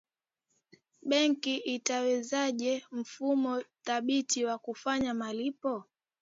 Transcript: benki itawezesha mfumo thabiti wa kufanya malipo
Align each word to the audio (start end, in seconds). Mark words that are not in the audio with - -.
benki 1.09 1.55
itawezesha 1.75 2.73
mfumo 2.99 3.63
thabiti 3.85 4.45
wa 4.45 4.57
kufanya 4.57 5.13
malipo 5.13 5.83